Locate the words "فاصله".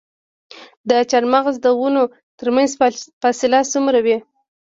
3.21-3.59